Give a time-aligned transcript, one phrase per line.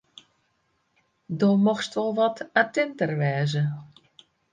[1.39, 3.63] Do mochtst wol wat attinter wêze.